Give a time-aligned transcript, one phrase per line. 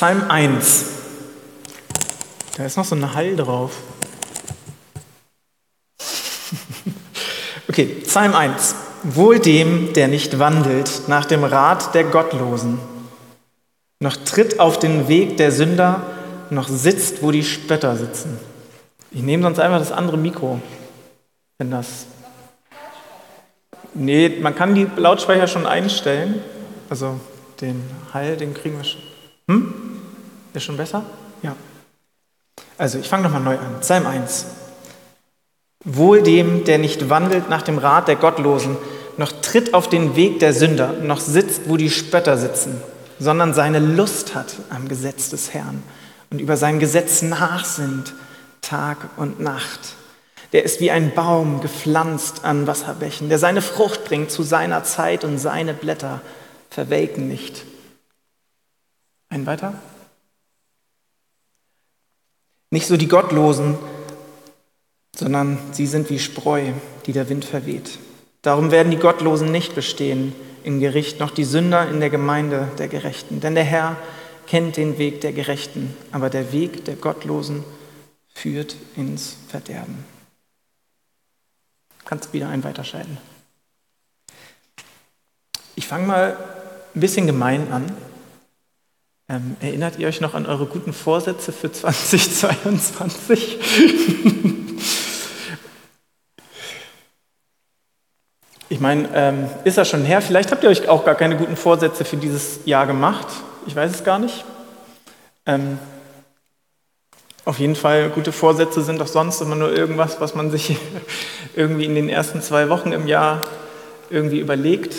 [0.00, 0.86] Psalm 1.
[2.56, 3.72] Da ist noch so ein Hall drauf.
[7.68, 8.76] Okay, Psalm 1.
[9.02, 12.78] Wohl dem, der nicht wandelt nach dem Rat der Gottlosen,
[14.02, 16.06] noch tritt auf den Weg der Sünder,
[16.48, 18.38] noch sitzt, wo die Spötter sitzen.
[19.10, 20.62] Ich nehme sonst einfach das andere Mikro,
[21.58, 22.06] wenn das.
[23.92, 26.42] Nee, man kann die Lautsprecher schon einstellen.
[26.88, 27.20] Also
[27.60, 29.09] den Hall, den kriegen wir schon.
[29.50, 29.74] Hm?
[30.54, 31.02] Ist schon besser?
[31.42, 31.56] Ja.
[32.78, 33.80] Also ich fange nochmal neu an.
[33.80, 34.46] Psalm 1.
[35.84, 38.76] Wohl dem, der nicht wandelt nach dem Rat der Gottlosen,
[39.16, 42.80] noch tritt auf den Weg der Sünder, noch sitzt, wo die Spötter sitzen,
[43.18, 45.82] sondern seine Lust hat am Gesetz des Herrn
[46.30, 48.14] und über sein Gesetz nachsinnt,
[48.62, 49.94] Tag und Nacht.
[50.52, 55.24] Der ist wie ein Baum gepflanzt an Wasserbächen, der seine Frucht bringt zu seiner Zeit
[55.24, 56.20] und seine Blätter
[56.70, 57.64] verwelken nicht.
[59.30, 59.74] Ein weiter?
[62.70, 63.78] Nicht so die Gottlosen,
[65.16, 66.72] sondern sie sind wie Spreu,
[67.06, 67.98] die der Wind verweht.
[68.42, 72.88] Darum werden die Gottlosen nicht bestehen im Gericht, noch die Sünder in der Gemeinde der
[72.88, 73.40] Gerechten.
[73.40, 73.96] Denn der Herr
[74.46, 77.64] kennt den Weg der Gerechten, aber der Weg der Gottlosen
[78.34, 80.04] führt ins Verderben.
[82.04, 83.18] Kannst wieder ein weiterscheiden.
[85.76, 86.36] Ich fange mal
[86.94, 87.96] ein bisschen gemein an.
[89.30, 93.58] Ähm, erinnert ihr euch noch an eure guten Vorsätze für 2022?
[98.68, 100.20] ich meine, ähm, ist das schon her?
[100.20, 103.28] Vielleicht habt ihr euch auch gar keine guten Vorsätze für dieses Jahr gemacht.
[103.68, 104.44] Ich weiß es gar nicht.
[105.46, 105.78] Ähm,
[107.44, 110.76] auf jeden Fall, gute Vorsätze sind doch sonst immer nur irgendwas, was man sich
[111.54, 113.44] irgendwie in den ersten zwei Wochen im Jahr
[114.10, 114.96] irgendwie überlegt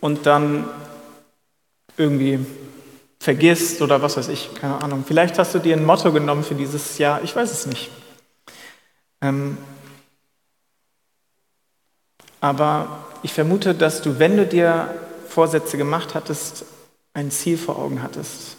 [0.00, 0.64] und dann
[1.96, 2.44] irgendwie
[3.22, 5.04] vergisst oder was weiß ich, keine Ahnung.
[5.06, 7.88] Vielleicht hast du dir ein Motto genommen für dieses Jahr, ich weiß es nicht.
[9.20, 9.56] Ähm,
[12.40, 14.92] aber ich vermute, dass du, wenn du dir
[15.28, 16.64] Vorsätze gemacht hattest,
[17.14, 18.56] ein Ziel vor Augen hattest.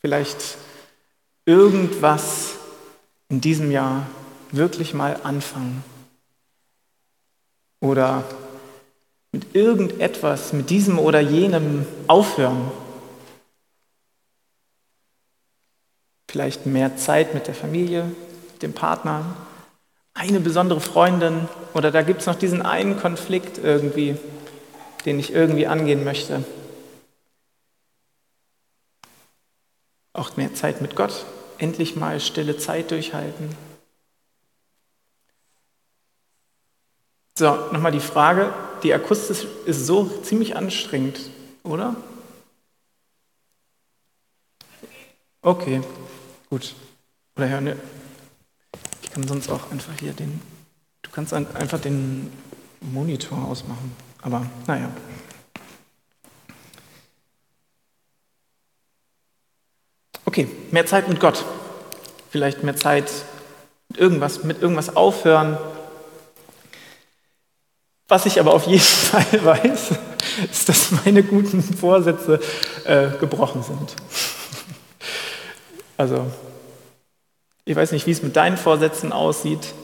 [0.00, 0.56] Vielleicht
[1.44, 2.54] irgendwas
[3.28, 4.06] in diesem Jahr
[4.52, 5.84] wirklich mal anfangen.
[7.80, 8.24] Oder
[9.32, 12.72] mit irgendetwas, mit diesem oder jenem aufhören.
[16.34, 18.10] Vielleicht mehr Zeit mit der Familie,
[18.60, 19.36] dem Partner,
[20.14, 24.16] eine besondere Freundin oder da gibt es noch diesen einen Konflikt irgendwie,
[25.06, 26.42] den ich irgendwie angehen möchte.
[30.12, 31.24] Auch mehr Zeit mit Gott,
[31.58, 33.50] endlich mal stille Zeit durchhalten.
[37.38, 38.52] So, nochmal die Frage,
[38.82, 41.30] die Akustik ist so ziemlich anstrengend,
[41.62, 41.94] oder?
[45.42, 45.82] Okay,
[46.50, 46.74] Gut.
[47.36, 47.76] Oder ja, ne,
[49.02, 50.40] ich kann sonst auch einfach hier den,
[51.02, 52.30] du kannst einfach den
[52.80, 53.94] Monitor ausmachen.
[54.22, 54.90] Aber naja.
[60.24, 61.44] Okay, mehr Zeit mit Gott.
[62.30, 63.10] Vielleicht mehr Zeit
[63.88, 65.58] mit irgendwas, mit irgendwas aufhören.
[68.08, 69.90] Was ich aber auf jeden Fall weiß,
[70.50, 72.40] ist, dass meine guten Vorsätze
[72.84, 73.94] äh, gebrochen sind.
[75.96, 76.26] Also,
[77.64, 79.74] ich weiß nicht, wie es mit deinen Vorsätzen aussieht,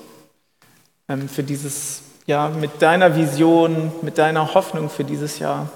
[1.09, 5.69] ähm, für dieses Jahr, mit deiner Vision, mit deiner Hoffnung für dieses Jahr.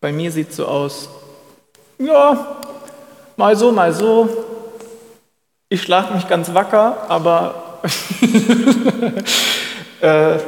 [0.00, 1.08] Bei mir sieht es so aus,
[1.98, 2.58] ja,
[3.36, 4.28] mal so, mal so.
[5.68, 7.80] Ich schlage mich ganz wacker, aber
[10.00, 10.38] äh,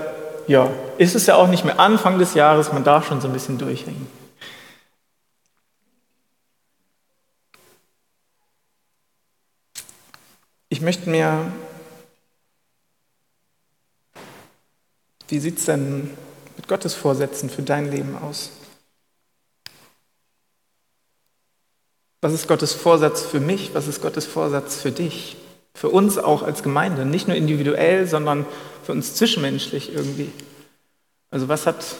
[0.47, 3.32] ja, ist es ja auch nicht mehr Anfang des Jahres, man darf schon so ein
[3.32, 4.06] bisschen durchhängen.
[10.76, 11.50] Ich möchte mir,
[15.28, 16.10] wie sieht es denn
[16.54, 18.50] mit Gottes Vorsätzen für dein Leben aus?
[22.21, 23.71] Was ist Gottes Vorsatz für mich?
[23.72, 25.39] Was ist Gottes Vorsatz für dich?
[25.72, 28.45] Für uns auch als Gemeinde, nicht nur individuell, sondern
[28.84, 30.30] für uns zwischenmenschlich irgendwie.
[31.30, 31.97] Also was hat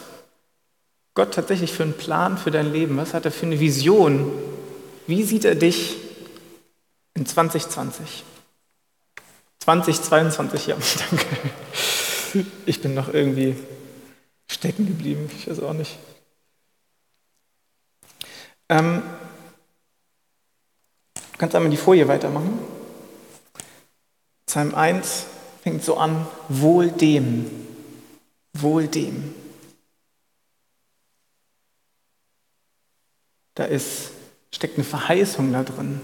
[1.15, 2.95] Gott tatsächlich für einen Plan für dein Leben?
[2.97, 4.31] Was hat er für eine Vision?
[5.07, 5.97] Wie sieht er dich
[7.15, 8.23] in 2020?
[9.67, 10.77] 2022, ja,
[11.09, 11.25] danke.
[12.65, 13.57] Ich bin noch irgendwie
[14.49, 15.97] stecken geblieben, ich weiß auch nicht.
[18.69, 19.03] Ähm,
[21.15, 22.59] du kannst einmal die Folie weitermachen.
[24.45, 25.25] Psalm 1
[25.63, 27.51] fängt so an, wohl dem,
[28.53, 29.35] wohl dem.
[33.55, 34.11] Da ist,
[34.53, 35.99] steckt eine Verheißung da drin.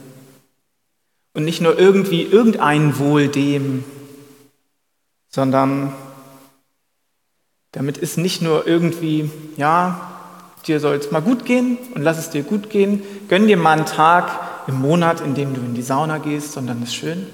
[1.33, 3.83] Und nicht nur irgendwie irgendein Wohl dem,
[5.29, 5.93] sondern
[7.71, 10.13] damit ist nicht nur irgendwie, ja,
[10.67, 13.77] dir soll es mal gut gehen und lass es dir gut gehen, gönn dir mal
[13.77, 17.27] einen Tag im Monat, in dem du in die Sauna gehst, sondern das ist schön,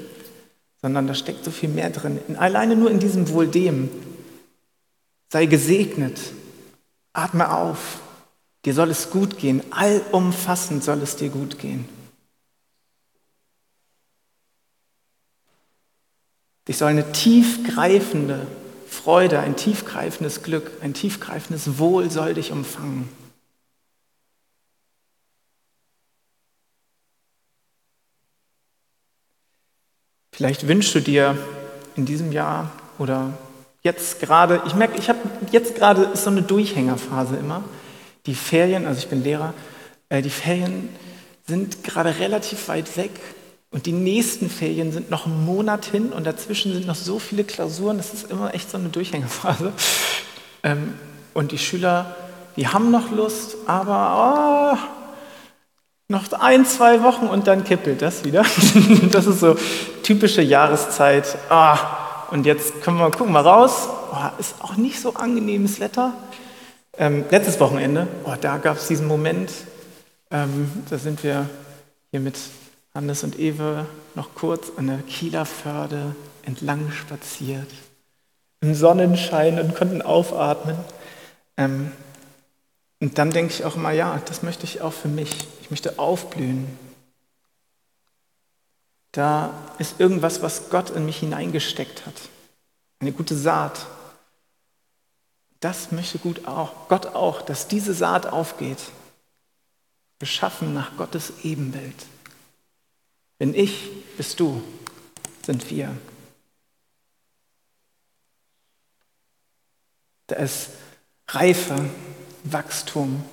[0.81, 2.19] sondern da steckt so viel mehr drin.
[2.28, 3.90] In, alleine nur in diesem Wohl dem.
[5.31, 6.19] Sei gesegnet,
[7.13, 8.00] atme auf,
[8.66, 11.88] dir soll es gut gehen, allumfassend soll es dir gut gehen.
[16.69, 18.45] Dich soll eine tiefgreifende
[18.88, 23.10] Freude, ein tiefgreifendes Glück, ein tiefgreifendes Wohl soll dich umfangen.
[30.31, 31.36] Vielleicht wünschst du dir
[31.95, 33.36] in diesem Jahr oder
[33.81, 35.18] jetzt gerade, ich merke, ich habe
[35.51, 37.63] jetzt gerade ist so eine Durchhängerphase immer.
[38.27, 39.56] Die Ferien, also ich bin Lehrer,
[40.10, 40.89] äh, die Ferien
[41.48, 43.10] sind gerade relativ weit weg
[43.71, 47.44] und die nächsten Ferien sind noch einen Monat hin und dazwischen sind noch so viele
[47.44, 49.74] Klausuren, das ist immer echt so eine Durchhängerphase.
[50.63, 50.95] Ähm,
[51.33, 52.16] und die Schüler,
[52.56, 54.77] die haben noch Lust, aber oh,
[56.07, 58.44] noch ein, zwei Wochen und dann kippelt das wieder.
[59.12, 59.56] das ist so
[60.01, 61.38] typische Jahreszeit.
[61.50, 61.77] Ah,
[62.31, 63.88] und jetzt können wir gucken mal raus.
[64.12, 66.13] Oh, ist auch nicht so angenehmes Wetter.
[66.98, 69.51] Ähm, letztes Wochenende, oh, da gab es diesen Moment.
[70.31, 71.48] Ähm, da sind wir
[72.12, 72.36] hier mit
[72.94, 77.70] Hannes und Ewe noch kurz an der Kieler Förde entlang spaziert,
[78.62, 80.78] im Sonnenschein und konnten aufatmen.
[81.58, 81.92] Ähm,
[83.00, 85.48] und dann denke ich auch immer, ja, das möchte ich auch für mich.
[85.62, 86.68] Ich möchte aufblühen.
[89.12, 92.16] Da ist irgendwas, was Gott in mich hineingesteckt hat.
[93.00, 93.86] Eine gute Saat.
[95.62, 98.80] Das möchte gut auch, Gott auch, dass diese Saat aufgeht.
[100.20, 101.96] Geschaffen nach Gottes Ebenbild.
[103.40, 104.62] Wenn ich, bist du,
[105.44, 105.98] sind wir.
[110.28, 110.70] Da ist
[111.28, 111.90] Reife,
[112.44, 113.24] Wachstum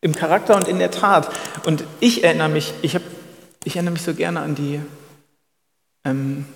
[0.00, 1.30] im Charakter und in der Tat.
[1.64, 3.02] Und ich erinnere mich, ich, hab,
[3.64, 4.80] ich erinnere mich so gerne an die
[6.04, 6.46] ähm,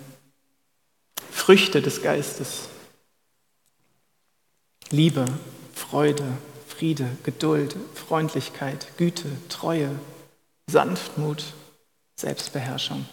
[1.30, 2.68] Früchte des Geistes.
[4.90, 5.24] Liebe,
[5.74, 6.24] Freude,
[6.68, 9.98] Friede, Geduld, Freundlichkeit, Güte, Treue,
[10.72, 11.44] Sanftmut,
[12.16, 13.06] Selbstbeherrschung.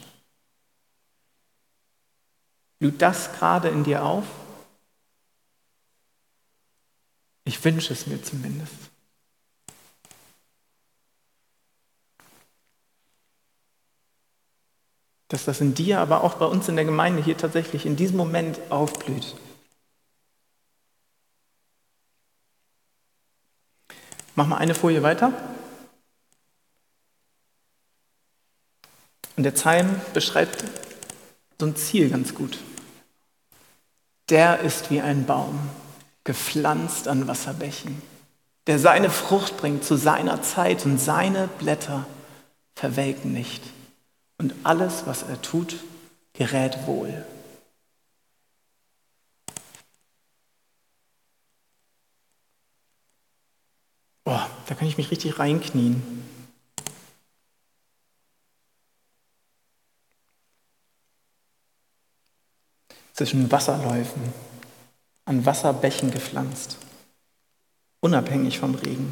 [2.79, 4.25] Blüht das gerade in dir auf?
[7.43, 8.73] Ich wünsche es mir zumindest.
[15.27, 18.17] Dass das in dir, aber auch bei uns in der Gemeinde hier tatsächlich in diesem
[18.17, 19.35] Moment aufblüht.
[24.35, 25.33] Mach mal eine Folie weiter.
[29.39, 30.65] Und der Psalm beschreibt
[31.57, 32.59] so ein Ziel ganz gut.
[34.27, 35.57] Der ist wie ein Baum,
[36.25, 38.01] gepflanzt an Wasserbächen,
[38.67, 42.05] der seine Frucht bringt zu seiner Zeit und seine Blätter
[42.75, 43.63] verwelken nicht.
[44.37, 45.77] Und alles, was er tut,
[46.33, 47.25] gerät wohl.
[54.25, 56.18] Oh, da kann ich mich richtig reinknien.
[63.19, 64.33] Zwischen Wasserläufen,
[65.25, 66.77] an Wasserbächen gepflanzt,
[67.99, 69.11] unabhängig vom Regen.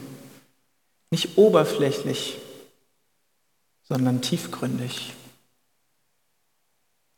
[1.11, 2.37] Nicht oberflächlich,
[3.83, 5.13] sondern tiefgründig.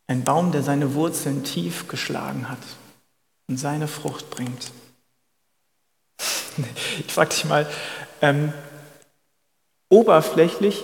[0.07, 2.57] Ein Baum, der seine Wurzeln tief geschlagen hat
[3.47, 4.71] und seine Frucht bringt.
[7.07, 7.69] Ich frage dich mal,
[8.21, 8.51] ähm,
[9.89, 10.83] oberflächlich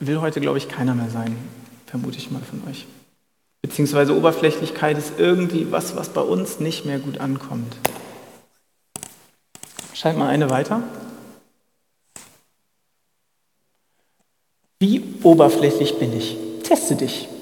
[0.00, 1.36] will heute, glaube ich, keiner mehr sein,
[1.86, 2.86] vermute ich mal von euch.
[3.64, 7.74] Beziehungsweise Oberflächlichkeit ist irgendwie was, was bei uns nicht mehr gut ankommt.
[9.94, 10.82] Schalt mal eine weiter.
[14.80, 16.36] Wie oberflächlich bin ich?
[16.62, 17.26] Teste dich.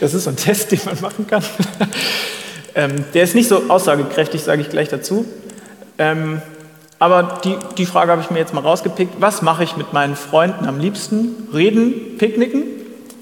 [0.00, 1.44] Das ist so ein Test, den man machen kann.
[2.76, 5.26] Ähm, der ist nicht so aussagekräftig, sage ich gleich dazu.
[5.96, 6.42] Ähm,
[6.98, 9.20] aber die, die Frage habe ich mir jetzt mal rausgepickt.
[9.20, 11.46] Was mache ich mit meinen Freunden am liebsten?
[11.52, 12.64] Reden, picknicken?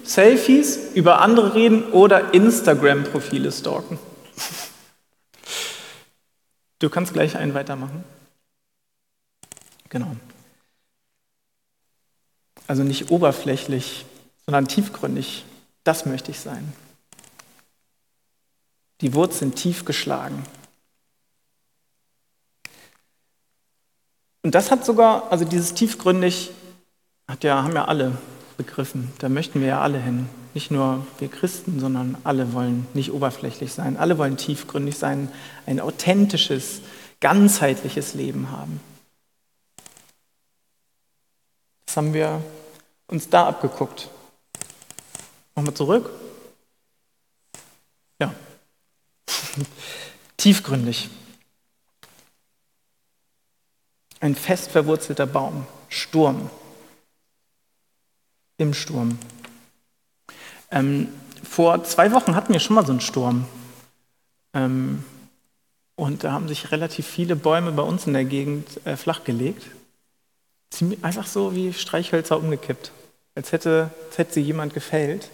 [0.04, 3.98] Selfies, über andere reden oder Instagram-Profile stalken.
[6.78, 8.04] Du kannst gleich einen weitermachen.
[9.88, 10.16] Genau.
[12.66, 14.04] Also nicht oberflächlich,
[14.46, 15.44] sondern tiefgründig.
[15.84, 16.72] Das möchte ich sein.
[19.00, 20.44] Die Wurzeln tief geschlagen.
[24.42, 26.50] Und das hat sogar, also dieses tiefgründig,
[27.28, 28.16] hat ja, haben ja alle
[28.56, 29.12] begriffen.
[29.18, 30.28] Da möchten wir ja alle hin.
[30.54, 33.96] Nicht nur wir Christen, sondern alle wollen nicht oberflächlich sein.
[33.96, 35.30] Alle wollen tiefgründig sein,
[35.66, 36.80] ein authentisches,
[37.20, 38.80] ganzheitliches Leben haben.
[41.86, 42.42] Das haben wir
[43.06, 44.08] uns da abgeguckt.
[45.54, 46.10] Nochmal zurück.
[48.18, 48.34] Ja.
[50.36, 51.10] Tiefgründig.
[54.20, 55.66] Ein fest verwurzelter Baum.
[55.88, 56.48] Sturm.
[58.62, 59.18] Im Sturm.
[60.70, 61.08] Ähm,
[61.42, 63.44] vor zwei Wochen hatten wir schon mal so einen Sturm.
[64.54, 65.04] Ähm,
[65.96, 69.66] und da haben sich relativ viele Bäume bei uns in der Gegend äh, flachgelegt.
[70.70, 72.92] Ziemlich, einfach so wie Streichhölzer umgekippt.
[73.34, 75.28] Als hätte, als hätte sie jemand gefällt.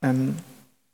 [0.00, 0.36] Ähm,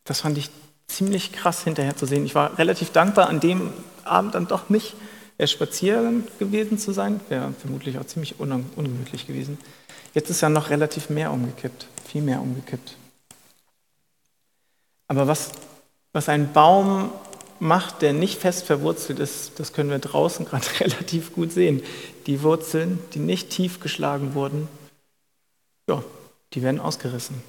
[0.02, 0.50] das fand ich
[0.88, 2.26] ziemlich krass hinterher zu sehen.
[2.26, 4.96] Ich war relativ dankbar, an dem Abend dann doch nicht
[5.44, 7.20] spazieren gewesen zu sein.
[7.28, 9.58] Wäre vermutlich auch ziemlich un ungemütlich gewesen.
[10.14, 12.96] Jetzt ist ja noch relativ mehr umgekippt, viel mehr umgekippt.
[15.08, 15.52] Aber was,
[16.12, 17.10] was ein Baum
[17.58, 21.82] macht, der nicht fest verwurzelt ist, das können wir draußen gerade relativ gut sehen.
[22.26, 24.68] Die Wurzeln, die nicht tief geschlagen wurden,
[25.88, 26.02] ja,
[26.52, 27.42] die werden ausgerissen.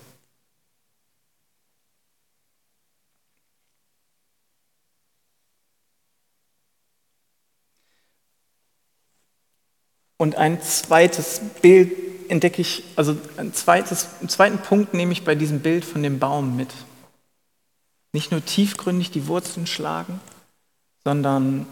[10.17, 15.35] Und ein zweites Bild entdecke ich, also ein zweites, einen zweiten Punkt nehme ich bei
[15.35, 16.73] diesem Bild von dem Baum mit.
[18.11, 20.19] Nicht nur tiefgründig die Wurzeln schlagen,
[21.03, 21.65] sondern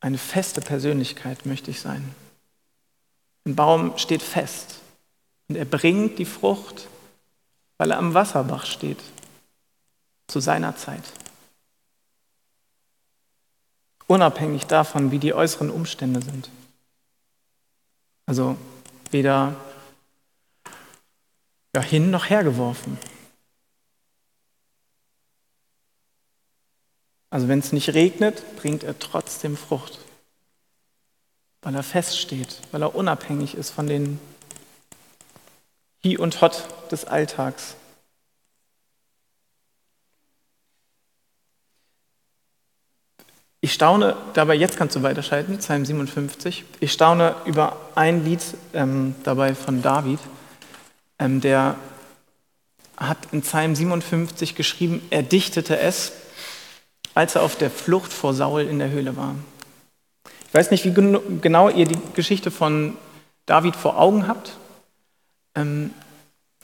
[0.00, 2.14] eine feste Persönlichkeit möchte ich sein.
[3.44, 4.80] Ein Baum steht fest
[5.48, 6.88] und er bringt die Frucht,
[7.78, 8.98] weil er am Wasserbach steht,
[10.26, 11.04] zu seiner Zeit.
[14.08, 16.50] Unabhängig davon, wie die äußeren Umstände sind.
[18.26, 18.56] Also
[19.16, 19.56] weder
[21.74, 22.98] ja, hin noch hergeworfen.
[27.30, 30.00] Also wenn es nicht regnet, bringt er trotzdem Frucht,
[31.62, 34.20] weil er feststeht, weil er unabhängig ist von den
[36.04, 37.74] Hi und Hot des Alltags.
[43.62, 46.64] Ich staune, dabei, jetzt kannst du weiterschalten, Psalm 57.
[46.80, 48.42] Ich staune über ein Lied
[48.74, 50.20] ähm, dabei von David,
[51.18, 51.76] ähm, der
[52.98, 56.12] hat in Psalm 57 geschrieben, er dichtete es,
[57.14, 59.34] als er auf der Flucht vor Saul in der Höhle war.
[60.48, 62.96] Ich weiß nicht, wie genau ihr die Geschichte von
[63.46, 64.52] David vor Augen habt,
[65.54, 65.92] ähm,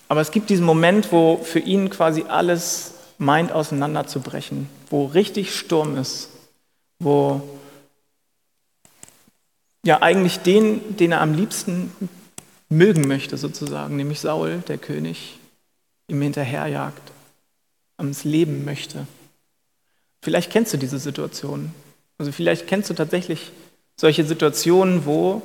[0.09, 5.97] aber es gibt diesen Moment, wo für ihn quasi alles meint auseinanderzubrechen, wo richtig Sturm
[5.97, 6.32] ist
[7.03, 7.43] wo
[9.85, 11.93] ja eigentlich den, den er am liebsten
[12.69, 15.39] mögen möchte, sozusagen, nämlich Saul, der König,
[16.09, 17.13] ihm hinterherjagt,
[17.99, 19.07] ums Leben möchte.
[20.23, 21.73] Vielleicht kennst du diese Situation.
[22.19, 23.51] Also vielleicht kennst du tatsächlich
[23.97, 25.43] solche Situationen, wo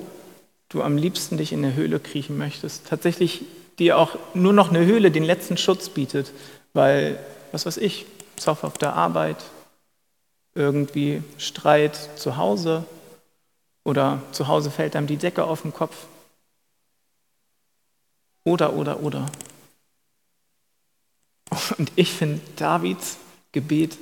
[0.69, 2.87] du am liebsten dich in eine Höhle kriechen möchtest.
[2.87, 3.45] Tatsächlich
[3.79, 6.31] dir auch nur noch eine Höhle den letzten Schutz bietet,
[6.73, 7.19] weil,
[7.51, 9.37] was weiß ich, Zoff auf der Arbeit,
[10.57, 12.83] irgendwie Streit zu Hause
[13.83, 15.95] oder zu Hause fällt einem die Decke auf den Kopf.
[18.43, 19.27] Oder, oder, oder.
[21.77, 23.17] Und ich finde Davids
[23.51, 23.97] Gebet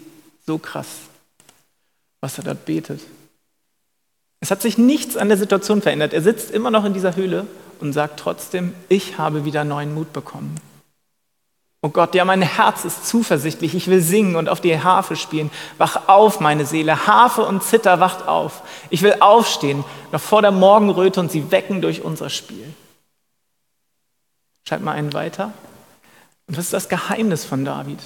[0.46, 1.02] so krass,
[2.22, 3.02] was er dort betet.
[4.40, 6.14] Es hat sich nichts an der Situation verändert.
[6.14, 7.48] Er sitzt immer noch in dieser Höhle
[7.80, 10.56] und sagt trotzdem, ich habe wieder neuen Mut bekommen.
[11.86, 13.76] Oh Gott, ja, mein Herz ist zuversichtlich.
[13.76, 15.52] Ich will singen und auf die Harfe spielen.
[15.78, 17.06] Wach auf, meine Seele.
[17.06, 18.64] Harfe und Zither, wacht auf.
[18.90, 22.74] Ich will aufstehen, noch vor der Morgenröte und sie wecken durch unser Spiel.
[24.68, 25.54] Schreibt mal einen weiter.
[26.48, 28.00] Und was ist das Geheimnis von David?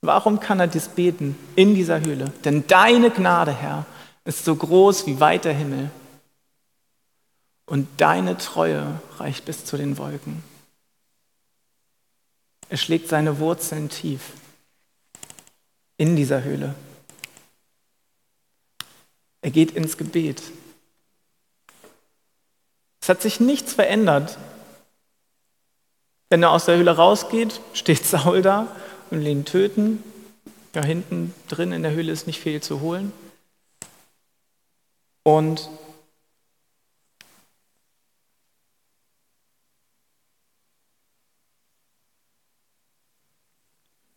[0.00, 2.32] Warum kann er dies beten in dieser Höhle?
[2.44, 3.84] Denn deine Gnade, Herr,
[4.24, 5.90] ist so groß wie weit der Himmel.
[7.68, 10.44] Und deine Treue reicht bis zu den Wolken.
[12.68, 14.32] Er schlägt seine Wurzeln tief
[15.96, 16.74] in dieser Höhle.
[19.40, 20.42] Er geht ins Gebet.
[23.00, 24.36] Es hat sich nichts verändert.
[26.28, 28.66] Wenn er aus der Höhle rausgeht, steht Saul da
[29.10, 30.02] und will ihn töten.
[30.74, 33.12] Ja, hinten drin in der Höhle ist nicht viel zu holen.
[35.22, 35.70] Und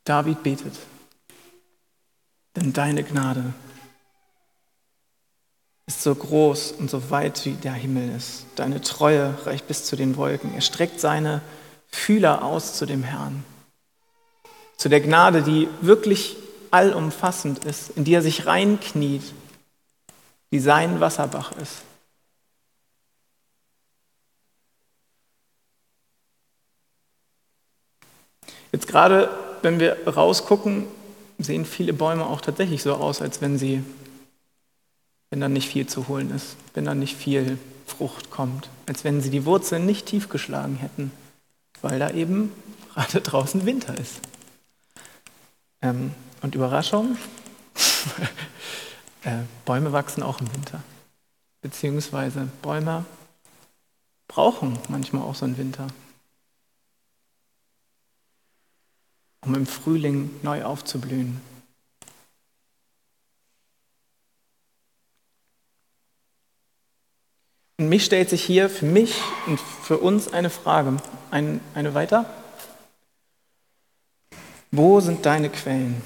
[0.10, 0.74] David betet,
[2.56, 3.54] denn deine Gnade
[5.86, 8.48] ist so groß und so weit wie der Himmel ist.
[8.56, 10.56] Deine Treue reicht bis zu den Wolken.
[10.56, 11.42] Er streckt seine
[11.92, 13.46] Fühler aus zu dem Herrn,
[14.78, 16.38] zu der Gnade, die wirklich
[16.72, 19.32] allumfassend ist, in die er sich reinkniet,
[20.52, 21.84] die sein Wasserbach ist.
[28.72, 29.30] Jetzt gerade,
[29.62, 30.86] wenn wir rausgucken,
[31.38, 33.84] sehen viele Bäume auch tatsächlich so aus, als wenn sie,
[35.30, 39.22] wenn da nicht viel zu holen ist, wenn da nicht viel Frucht kommt, als wenn
[39.22, 41.12] sie die Wurzeln nicht tief geschlagen hätten,
[41.82, 42.52] weil da eben
[42.94, 44.20] gerade draußen Winter ist.
[45.82, 46.12] Ähm,
[46.42, 47.18] und Überraschung,
[49.24, 50.82] äh, Bäume wachsen auch im Winter.
[51.62, 53.06] Beziehungsweise Bäume
[54.28, 55.88] brauchen manchmal auch so einen Winter.
[59.42, 61.42] Um im Frühling neu aufzublühen.
[67.78, 69.16] Und mich stellt sich hier für mich
[69.48, 70.98] und für uns eine Frage.
[71.32, 72.26] Ein, eine weiter?
[74.72, 76.02] Wo sind deine Quellen?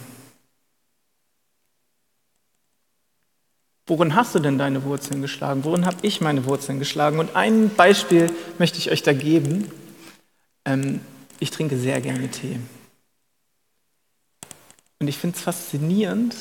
[3.88, 5.66] Worin hast du denn deine Wurzeln geschlagen?
[5.66, 7.20] Worin habe ich meine Wurzeln geschlagen?
[7.20, 9.70] Und ein Beispiel möchte ich euch da geben.
[10.66, 11.02] Ähm,
[11.40, 12.60] ich trinke sehr gerne Tee.
[15.04, 16.34] Und ich finde es faszinierend,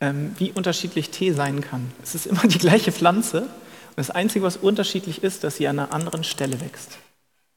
[0.00, 1.92] ähm, wie unterschiedlich Tee sein kann.
[2.02, 3.42] Es ist immer die gleiche Pflanze.
[3.42, 3.48] Und
[3.94, 6.98] das Einzige, was unterschiedlich ist, dass sie an einer anderen Stelle wächst.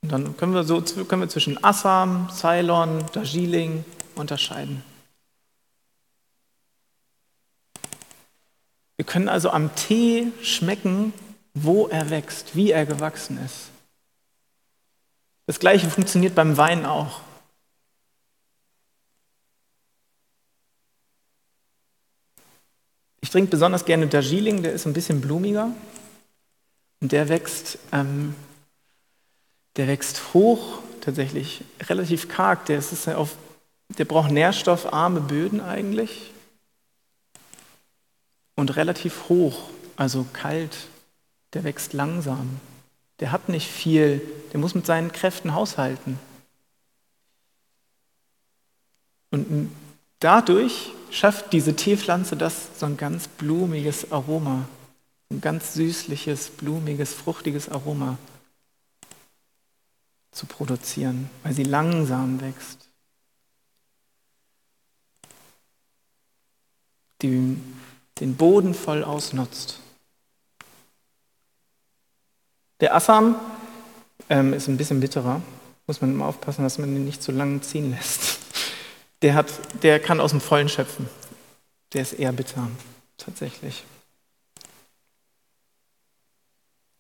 [0.03, 4.83] Und dann können wir, so, können wir zwischen Assam, Ceylon, Darjeeling unterscheiden.
[8.97, 11.11] Wir können also am Tee schmecken,
[11.55, 13.71] wo er wächst, wie er gewachsen ist.
[15.47, 17.21] Das gleiche funktioniert beim Wein auch.
[23.21, 25.71] Ich trinke besonders gerne Darjeeling, der ist ein bisschen blumiger.
[26.99, 28.35] Und der wächst, ähm,
[29.75, 32.65] der wächst hoch, tatsächlich relativ karg.
[32.65, 33.37] Der, ist auf,
[33.89, 36.31] der braucht nährstoffarme Böden eigentlich.
[38.55, 40.75] Und relativ hoch, also kalt.
[41.53, 42.59] Der wächst langsam.
[43.19, 46.19] Der hat nicht viel, der muss mit seinen Kräften haushalten.
[49.29, 49.71] Und
[50.21, 54.65] dadurch schafft diese Teepflanze das, so ein ganz blumiges Aroma,
[55.29, 58.17] ein ganz süßliches, blumiges, fruchtiges Aroma
[60.31, 62.87] zu produzieren, weil sie langsam wächst.
[67.21, 67.57] Die
[68.19, 69.79] den Boden voll ausnutzt.
[72.79, 73.35] Der Assam
[74.29, 75.41] ähm, ist ein bisschen bitterer.
[75.87, 78.40] Muss man immer aufpassen, dass man ihn nicht zu lang ziehen lässt
[79.21, 79.51] der, hat,
[79.83, 81.09] der kann aus dem Vollen schöpfen.
[81.93, 82.69] Der ist eher bitter,
[83.17, 83.83] tatsächlich.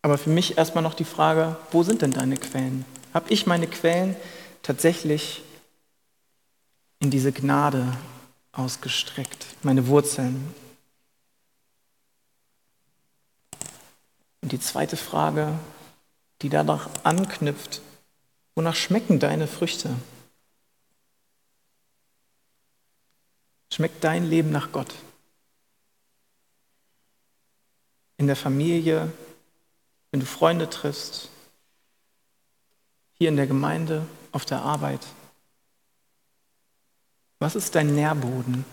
[0.01, 2.85] Aber für mich erstmal noch die Frage, wo sind denn deine Quellen?
[3.13, 4.15] Habe ich meine Quellen
[4.63, 5.43] tatsächlich
[6.99, 7.97] in diese Gnade
[8.51, 10.53] ausgestreckt, meine Wurzeln?
[14.41, 15.53] Und die zweite Frage,
[16.41, 17.81] die danach anknüpft,
[18.55, 19.95] wonach schmecken deine Früchte?
[23.73, 24.93] Schmeckt dein Leben nach Gott?
[28.17, 29.11] In der Familie,
[30.11, 31.29] wenn du Freunde triffst,
[33.17, 35.05] hier in der Gemeinde, auf der Arbeit.
[37.39, 38.65] Was ist dein Nährboden,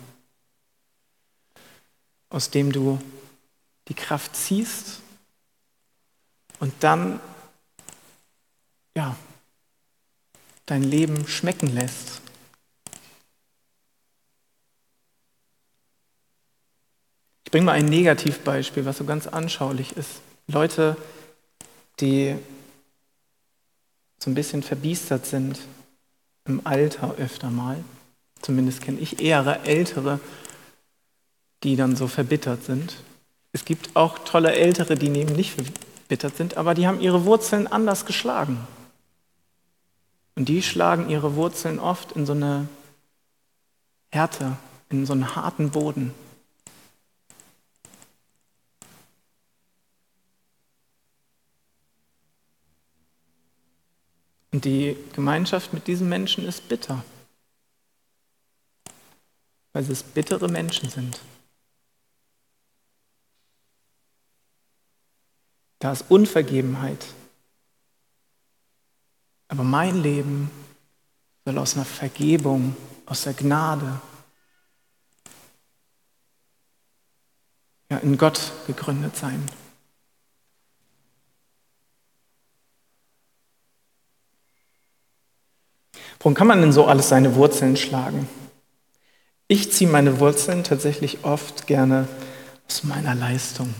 [2.28, 3.00] aus dem du
[3.88, 5.00] die Kraft ziehst
[6.58, 7.20] und dann
[8.94, 9.16] ja,
[10.66, 12.20] dein Leben schmecken lässt?
[17.48, 20.20] Ich bringe mal ein Negativbeispiel, was so ganz anschaulich ist.
[20.48, 20.98] Leute,
[21.98, 22.36] die
[24.18, 25.58] so ein bisschen verbiestert sind
[26.44, 27.82] im Alter öfter mal.
[28.42, 30.20] Zumindest kenne ich eher ältere,
[31.62, 32.96] die dann so verbittert sind.
[33.52, 37.66] Es gibt auch tolle ältere, die neben nicht verbittert sind, aber die haben ihre Wurzeln
[37.66, 38.58] anders geschlagen.
[40.34, 42.68] Und die schlagen ihre Wurzeln oft in so eine
[44.10, 44.58] Härte,
[44.90, 46.12] in so einen harten Boden.
[54.50, 57.04] Und die Gemeinschaft mit diesen Menschen ist bitter,
[59.72, 61.20] weil es bittere Menschen sind.
[65.78, 67.06] Da ist Unvergebenheit.
[69.48, 70.50] Aber mein Leben
[71.44, 74.00] soll aus einer Vergebung, aus der Gnade
[77.90, 79.46] ja, in Gott gegründet sein.
[86.28, 88.28] Warum kann man denn so alles seine Wurzeln schlagen?
[89.46, 92.06] Ich ziehe meine Wurzeln tatsächlich oft gerne
[92.68, 93.74] aus meiner Leistung.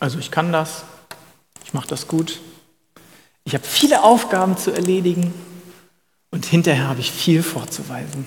[0.00, 0.84] Also ich kann das,
[1.66, 2.40] ich mache das gut,
[3.44, 5.34] ich habe viele Aufgaben zu erledigen
[6.30, 8.26] und hinterher habe ich viel vorzuweisen.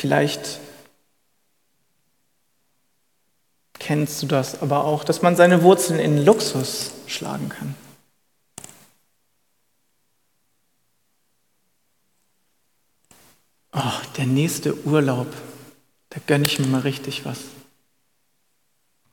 [0.00, 0.58] Vielleicht
[3.82, 7.74] kennst du das aber auch, dass man seine Wurzeln in Luxus schlagen kann.
[13.74, 13.80] Oh,
[14.16, 15.26] der nächste Urlaub,
[16.10, 17.38] da gönne ich mir mal richtig was.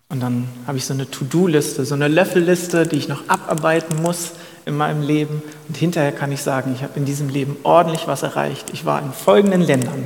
[0.09, 4.31] Und dann habe ich so eine To-Do-Liste, so eine Löffelliste, die ich noch abarbeiten muss
[4.65, 5.41] in meinem Leben.
[5.67, 8.71] Und hinterher kann ich sagen, ich habe in diesem Leben ordentlich was erreicht.
[8.73, 10.05] Ich war in folgenden Ländern.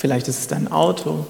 [0.00, 1.26] Vielleicht ist es dein Auto.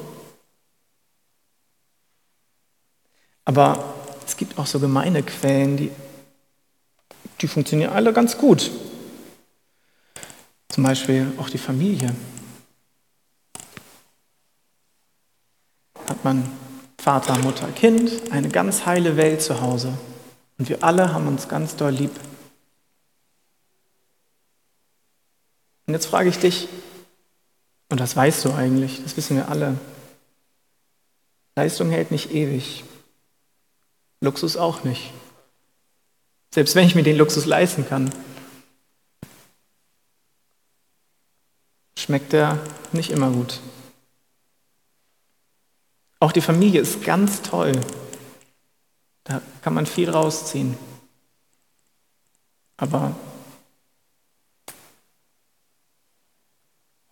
[3.44, 3.94] Aber
[4.26, 5.90] es gibt auch so Gemeindequellen, die,
[7.40, 8.70] die funktionieren alle ganz gut.
[10.68, 12.14] Zum Beispiel auch die Familie.
[16.06, 16.50] Hat man
[16.98, 19.94] Vater, Mutter, Kind, eine ganz heile Welt zu Hause.
[20.58, 22.10] Und wir alle haben uns ganz doll lieb.
[25.86, 26.68] Und jetzt frage ich dich,
[27.88, 29.78] und das weißt du eigentlich, das wissen wir alle.
[31.56, 32.84] Leistung hält nicht ewig.
[34.20, 35.12] Luxus auch nicht.
[36.52, 38.12] Selbst wenn ich mir den Luxus leisten kann,
[41.96, 42.58] schmeckt er
[42.92, 43.60] nicht immer gut.
[46.20, 47.72] Auch die Familie ist ganz toll.
[49.24, 50.76] Da kann man viel rausziehen.
[52.76, 53.14] Aber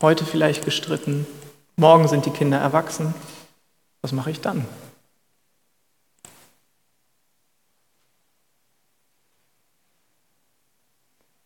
[0.02, 1.26] Heute vielleicht gestritten,
[1.76, 3.14] morgen sind die Kinder erwachsen.
[4.02, 4.66] Was mache ich dann?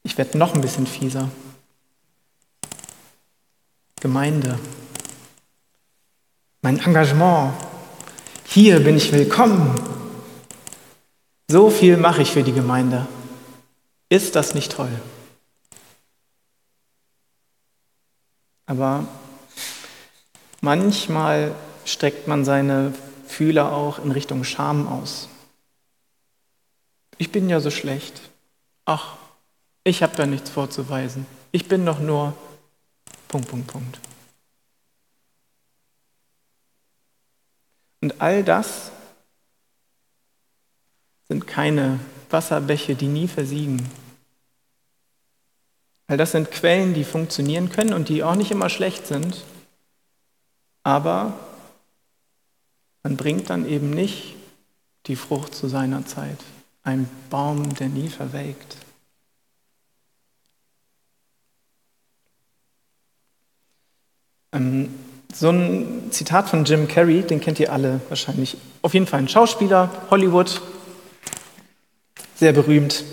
[0.03, 1.31] Ich werde noch ein bisschen fieser.
[4.01, 4.59] Gemeinde.
[6.63, 7.55] Mein Engagement.
[8.47, 9.81] Hier bin ich willkommen.
[11.47, 13.07] So viel mache ich für die Gemeinde.
[14.09, 14.91] Ist das nicht toll?
[18.71, 19.05] Aber
[20.61, 22.95] manchmal streckt man seine
[23.27, 25.29] Fühler auch in Richtung Scham aus.
[27.19, 28.21] Ich bin ja so schlecht.
[28.85, 29.17] Ach,
[29.83, 31.27] ich habe da nichts vorzuweisen.
[31.51, 32.33] Ich bin doch nur
[33.27, 33.99] Punkt, Punkt, Punkt.
[38.03, 38.93] Und all das
[41.27, 41.99] sind keine
[42.31, 43.85] Wasserbäche, die nie versiegen,
[46.11, 49.45] weil das sind Quellen, die funktionieren können und die auch nicht immer schlecht sind.
[50.83, 51.35] Aber
[53.05, 54.35] man bringt dann eben nicht
[55.07, 56.39] die Frucht zu seiner Zeit.
[56.83, 58.77] Ein Baum, der nie verwelkt.
[64.51, 64.93] Ähm,
[65.33, 68.57] so ein Zitat von Jim Carrey, den kennt ihr alle wahrscheinlich.
[68.83, 70.61] Auf jeden Fall ein Schauspieler, Hollywood,
[72.35, 73.05] sehr berühmt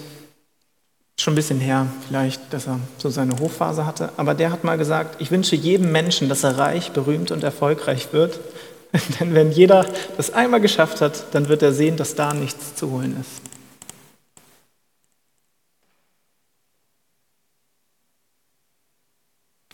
[1.19, 4.77] schon ein bisschen her, vielleicht, dass er so seine Hochphase hatte, aber der hat mal
[4.77, 8.39] gesagt, ich wünsche jedem Menschen, dass er reich, berühmt und erfolgreich wird,
[9.19, 12.91] denn wenn jeder das einmal geschafft hat, dann wird er sehen, dass da nichts zu
[12.91, 13.41] holen ist.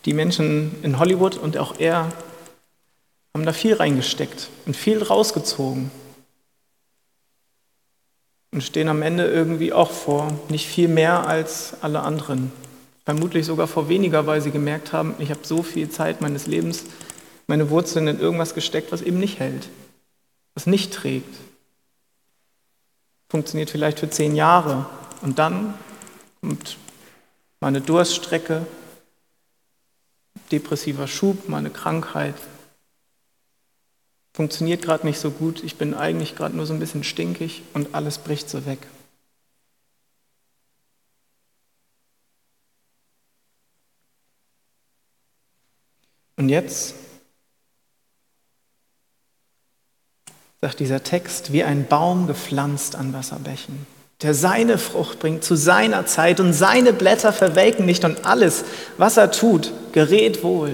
[0.06, 2.12] Die Menschen in Hollywood und auch er
[3.34, 5.90] haben da viel reingesteckt und viel rausgezogen
[8.54, 12.52] und stehen am Ende irgendwie auch vor nicht viel mehr als alle anderen.
[13.04, 16.84] Vermutlich sogar vor weniger, weil sie gemerkt haben, ich habe so viel Zeit meines Lebens,
[17.48, 19.68] meine Wurzeln in irgendwas gesteckt, was eben nicht hält,
[20.54, 21.34] was nicht trägt.
[23.28, 24.86] Funktioniert vielleicht für zehn Jahre
[25.20, 25.74] und dann
[26.40, 26.76] kommt
[27.60, 28.64] mal eine Durststrecke,
[30.52, 32.36] depressiver Schub, mal eine Krankheit,
[34.34, 37.94] funktioniert gerade nicht so gut, ich bin eigentlich gerade nur so ein bisschen stinkig und
[37.94, 38.80] alles bricht so weg.
[46.36, 46.96] Und jetzt
[50.60, 53.86] sagt dieser Text, wie ein Baum gepflanzt an Wasserbächen,
[54.22, 58.64] der seine Frucht bringt zu seiner Zeit und seine Blätter verwelken nicht und alles,
[58.96, 60.72] was er tut, gerät wohl.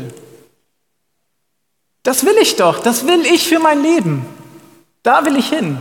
[2.03, 4.27] Das will ich doch, das will ich für mein Leben.
[5.03, 5.81] Da will ich hin.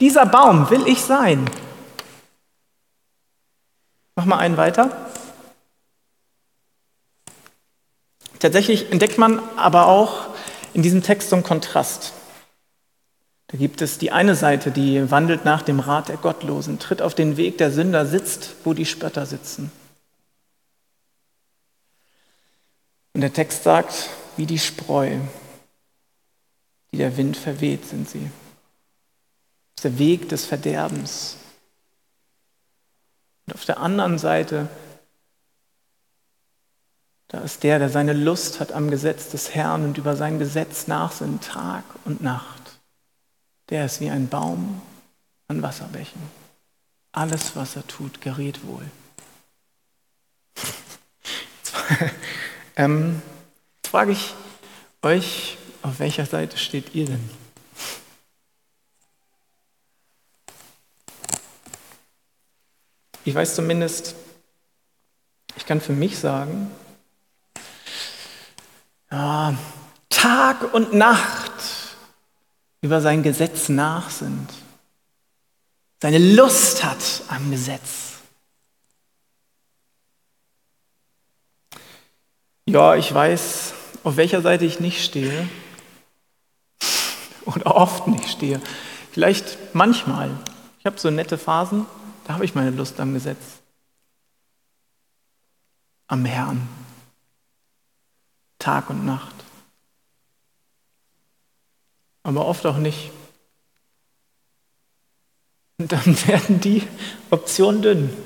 [0.00, 1.48] Dieser Baum will ich sein.
[4.14, 4.90] Mach mal einen weiter.
[8.38, 10.28] Tatsächlich entdeckt man aber auch
[10.74, 12.12] in diesem Text so einen Kontrast.
[13.48, 17.14] Da gibt es die eine Seite, die wandelt nach dem Rat der Gottlosen, tritt auf
[17.14, 19.72] den Weg der Sünder, sitzt, wo die Spötter sitzen.
[23.14, 25.18] Und der Text sagt, wie die Spreu,
[26.92, 28.30] die der Wind verweht, sind sie.
[29.74, 31.36] Das ist der Weg des Verderbens.
[33.46, 34.68] Und auf der anderen Seite,
[37.26, 40.86] da ist der, der seine Lust hat am Gesetz des Herrn und über sein Gesetz
[40.86, 42.78] nachsinnt, Tag und Nacht.
[43.70, 44.80] Der ist wie ein Baum
[45.48, 46.22] an Wasserbächen.
[47.12, 48.84] Alles, was er tut, gerät wohl.
[52.76, 53.20] ähm,
[53.88, 54.34] jetzt frage ich
[55.00, 57.30] euch, auf welcher Seite steht ihr denn?
[63.24, 64.14] Ich weiß zumindest,
[65.56, 66.70] ich kann für mich sagen,
[69.10, 69.56] ja,
[70.10, 71.52] Tag und Nacht
[72.82, 74.52] über sein Gesetz nachsinnt,
[76.02, 78.18] seine Lust hat am Gesetz.
[82.66, 83.72] Ja, ich weiß,
[84.04, 85.48] auf welcher Seite ich nicht stehe
[87.44, 88.60] oder oft nicht stehe.
[89.12, 90.30] Vielleicht manchmal.
[90.78, 91.86] Ich habe so nette Phasen,
[92.26, 93.60] da habe ich meine Lust am Gesetz.
[96.06, 96.68] Am Herrn.
[98.58, 99.34] Tag und Nacht
[102.28, 103.10] aber oft auch nicht.
[105.78, 106.86] Und dann werden die
[107.30, 108.16] Optionen dünn,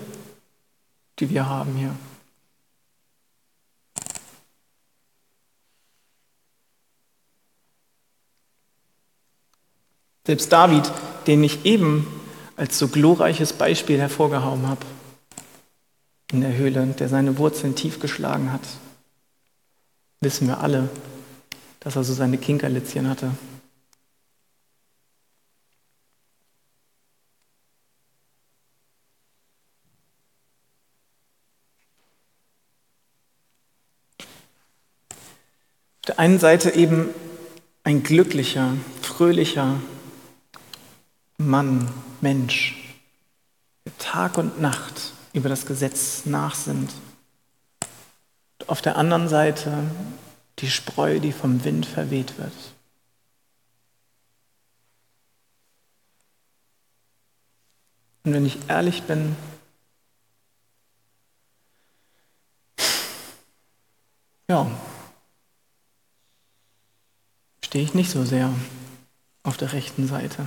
[1.20, 1.94] die wir haben hier.
[10.24, 10.90] Selbst David,
[11.26, 12.06] den ich eben
[12.56, 14.86] als so glorreiches Beispiel hervorgehauen habe,
[16.30, 18.60] in der Höhle, der seine Wurzeln tief geschlagen hat,
[20.20, 20.88] wissen wir alle,
[21.80, 23.32] dass er so seine Kinkerlitzchen hatte.
[35.98, 37.08] Auf der einen Seite eben
[37.82, 39.80] ein glücklicher, fröhlicher
[41.46, 41.88] Mann,
[42.20, 42.76] Mensch,
[43.84, 46.92] der Tag und Nacht über das Gesetz nachsinnt.
[48.58, 49.84] Und auf der anderen Seite
[50.58, 52.52] die Spreu, die vom Wind verweht wird.
[58.24, 59.34] Und wenn ich ehrlich bin,
[64.48, 64.70] ja,
[67.64, 68.52] stehe ich nicht so sehr
[69.42, 70.46] auf der rechten Seite.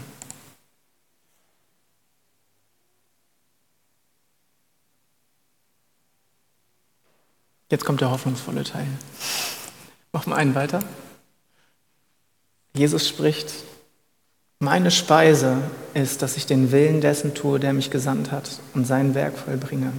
[7.69, 8.88] Jetzt kommt der hoffnungsvolle Teil.
[10.12, 10.80] Machen wir einen weiter.
[12.73, 13.51] Jesus spricht,
[14.60, 15.58] meine Speise
[15.93, 19.91] ist, dass ich den Willen dessen tue, der mich gesandt hat und sein Werk vollbringe.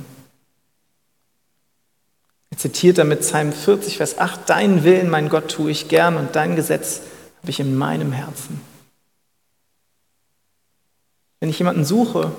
[2.51, 6.37] Er zitiert damit Psalm 40, Vers 8, Dein Willen, mein Gott, tue ich gern und
[6.37, 7.03] dein Gesetz
[7.43, 8.61] habe ich in meinem Herzen.
[11.41, 12.33] Wenn ich jemanden suche,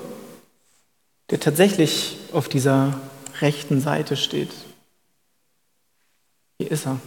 [1.30, 2.98] der tatsächlich auf dieser
[3.40, 4.50] rechten Seite steht,
[6.58, 7.00] hier ist er.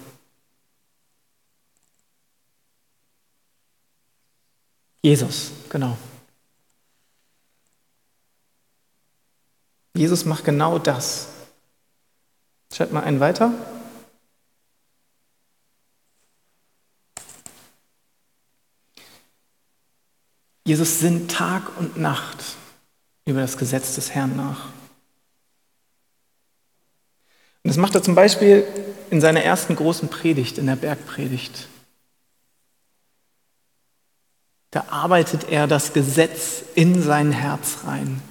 [5.04, 5.98] Jesus, genau.
[9.94, 11.28] Jesus macht genau das.
[12.72, 13.52] Schreibt mal einen weiter.
[20.64, 22.56] Jesus sinnt Tag und Nacht
[23.26, 24.70] über das Gesetz des Herrn nach.
[27.64, 28.66] Und das macht er zum Beispiel
[29.10, 31.68] in seiner ersten großen Predigt, in der Bergpredigt.
[34.72, 38.22] Da arbeitet er das Gesetz in sein Herz rein.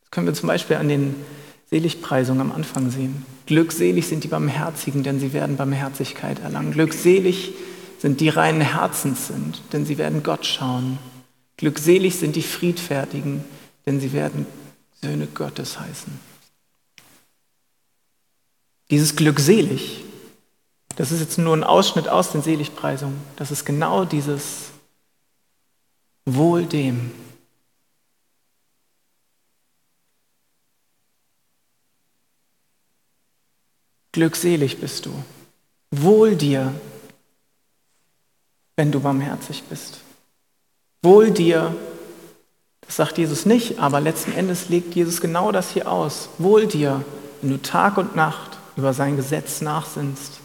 [0.00, 1.14] Das können wir zum Beispiel an den
[1.68, 3.24] Seligpreisungen am Anfang sehen.
[3.46, 6.72] Glückselig sind die Barmherzigen, denn sie werden Barmherzigkeit erlangen.
[6.72, 7.52] Glückselig
[7.98, 10.98] sind die reinen Herzens sind, denn sie werden Gott schauen.
[11.58, 13.44] Glückselig sind die Friedfertigen,
[13.84, 14.46] denn sie werden
[15.02, 16.29] Söhne Gottes heißen.
[18.90, 20.04] Dieses glückselig,
[20.96, 23.20] das ist jetzt nur ein Ausschnitt aus den Seligpreisungen.
[23.36, 24.70] Das ist genau dieses
[26.26, 27.12] Wohl dem.
[34.12, 35.14] Glückselig bist du.
[35.92, 36.74] Wohl dir,
[38.76, 40.00] wenn du barmherzig bist.
[41.02, 41.74] Wohl dir,
[42.90, 46.28] Das sagt Jesus nicht, aber letzten Endes legt Jesus genau das hier aus.
[46.38, 47.04] Wohl dir,
[47.40, 50.40] wenn du Tag und Nacht über sein Gesetz nachsinnst.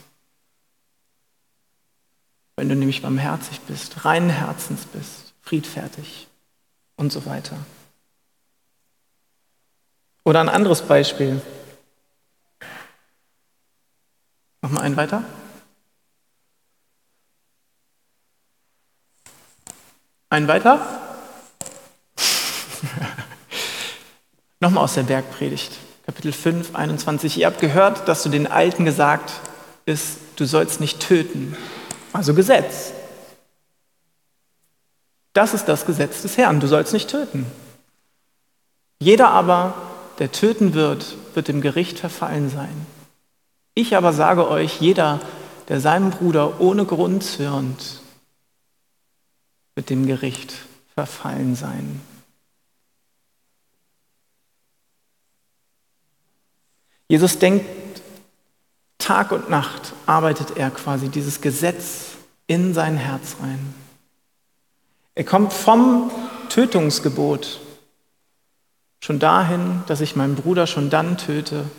[2.55, 6.27] Wenn du nämlich barmherzig bist, reinen Herzens bist, friedfertig
[6.95, 7.57] und so weiter.
[10.23, 11.41] Oder ein anderes Beispiel.
[14.61, 15.23] Noch mal einen weiter.
[20.29, 20.79] Einen weiter?
[24.59, 25.73] Nochmal aus der Bergpredigt,
[26.05, 27.39] Kapitel 5, 21.
[27.39, 29.33] Ihr habt gehört, dass du den Alten gesagt
[29.85, 31.55] ist, du sollst nicht töten.
[32.13, 32.91] Also Gesetz.
[35.33, 37.45] Das ist das Gesetz des Herrn, du sollst nicht töten.
[38.99, 39.73] Jeder aber,
[40.19, 42.85] der töten wird, wird dem Gericht verfallen sein.
[43.73, 45.19] Ich aber sage euch, jeder,
[45.67, 47.99] der seinem Bruder ohne Grund zürnt,
[49.73, 50.53] wird dem Gericht
[50.93, 51.99] verfallen sein.
[57.07, 57.65] Jesus denkt,
[58.97, 62.15] Tag und Nacht arbeitet er quasi dieses Gesetz
[62.47, 63.73] in sein Herz rein.
[65.13, 66.11] Er kommt vom
[66.49, 67.59] Tötungsgebot
[68.99, 71.69] schon dahin, dass ich meinen Bruder schon dann töte,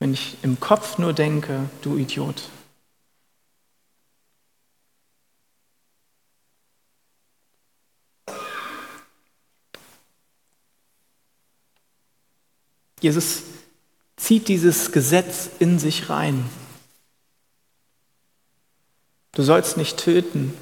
[0.00, 2.50] wenn ich im Kopf nur denke, du Idiot.
[13.00, 13.44] Jesus
[14.16, 16.48] zieht dieses Gesetz in sich rein.
[19.32, 20.54] Du sollst nicht töten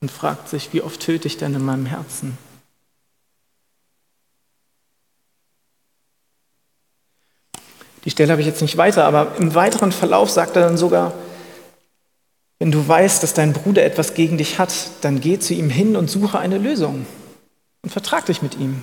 [0.00, 2.36] und fragt sich, wie oft töte ich denn in meinem Herzen?
[8.04, 11.12] Die Stelle habe ich jetzt nicht weiter, aber im weiteren Verlauf sagt er dann sogar,
[12.58, 15.94] wenn du weißt, dass dein Bruder etwas gegen dich hat, dann geh zu ihm hin
[15.94, 17.06] und suche eine Lösung
[17.82, 18.82] und vertrag dich mit ihm.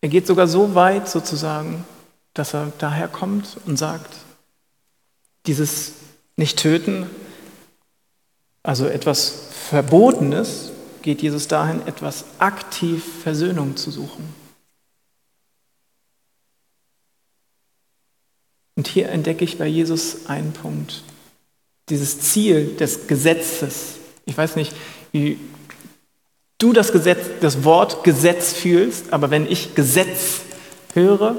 [0.00, 1.84] Er geht sogar so weit sozusagen,
[2.34, 4.14] dass er daherkommt und sagt,
[5.46, 5.92] dieses
[6.36, 7.06] Nicht-Töten,
[8.62, 10.70] also etwas Verbotenes,
[11.02, 14.34] geht Jesus dahin, etwas aktiv Versöhnung zu suchen.
[18.76, 21.02] Und hier entdecke ich bei Jesus einen Punkt.
[21.88, 23.96] Dieses Ziel des Gesetzes.
[24.24, 24.72] Ich weiß nicht,
[25.10, 25.38] wie
[26.58, 30.40] du das, Gesetz, das Wort Gesetz fühlst, aber wenn ich Gesetz
[30.92, 31.36] höre,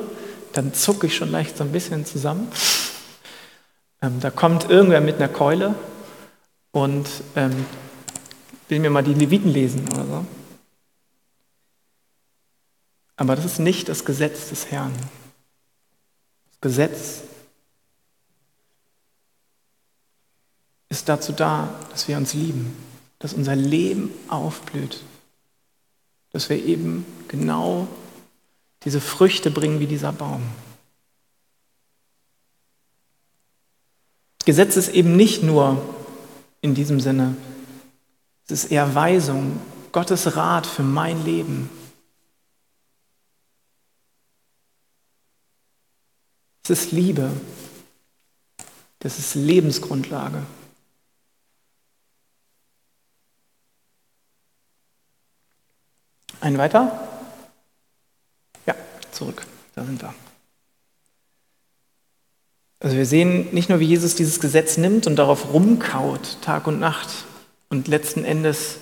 [0.53, 2.49] dann zucke ich schon leicht so ein bisschen zusammen.
[4.01, 5.75] Ähm, da kommt irgendwer mit einer Keule
[6.71, 7.65] und ähm,
[8.69, 10.25] will mir mal die Leviten lesen oder so.
[13.17, 14.93] Aber das ist nicht das Gesetz des Herrn.
[16.51, 17.21] Das Gesetz
[20.87, 22.75] ist dazu da, dass wir uns lieben,
[23.19, 25.01] dass unser Leben aufblüht,
[26.31, 27.87] dass wir eben genau
[28.83, 30.43] diese Früchte bringen wie dieser Baum.
[34.45, 35.81] Gesetz ist eben nicht nur
[36.61, 37.35] in diesem Sinne,
[38.45, 39.59] es ist eher Weisung,
[39.91, 41.69] Gottes Rat für mein Leben.
[46.63, 47.31] Es ist Liebe,
[48.99, 50.43] das ist Lebensgrundlage.
[56.41, 57.07] Ein weiter?
[58.65, 58.75] Ja,
[59.11, 59.45] zurück.
[59.75, 60.13] Da sind wir.
[62.79, 66.79] Also wir sehen nicht nur, wie Jesus dieses Gesetz nimmt und darauf rumkaut, Tag und
[66.79, 67.09] Nacht,
[67.69, 68.77] und letzten Endes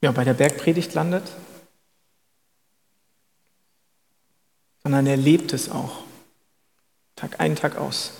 [0.00, 1.24] ja, bei der Bergpredigt landet,
[4.82, 6.04] sondern er lebt es auch,
[7.16, 8.12] Tag ein, Tag aus.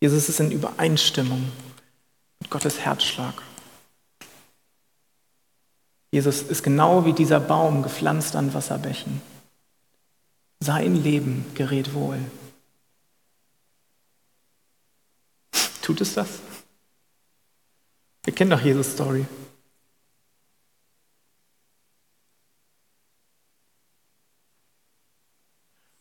[0.00, 1.50] Jesus ist in Übereinstimmung
[2.38, 3.34] mit Gottes Herzschlag.
[6.10, 9.22] Jesus ist genau wie dieser Baum gepflanzt an Wasserbächen.
[10.58, 12.18] Sein Leben gerät wohl.
[15.82, 16.40] Tut es das?
[18.24, 19.26] Wir kennen doch Jesus Story.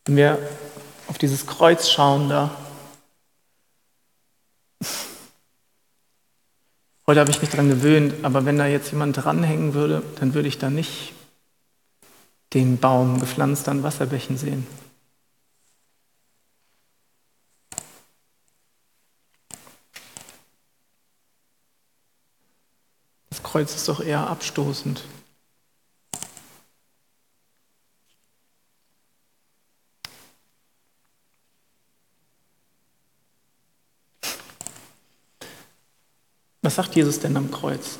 [0.05, 0.49] Wenn wir
[1.07, 2.55] auf dieses Kreuz schauen da,
[7.09, 10.47] Heute habe ich mich daran gewöhnt, aber wenn da jetzt jemand dranhängen würde, dann würde
[10.47, 11.11] ich da nicht
[12.53, 14.67] den Baum gepflanzt an Wasserbächen sehen.
[23.31, 25.03] Das Kreuz ist doch eher abstoßend.
[36.69, 37.97] Was sagt Jesus denn am Kreuz?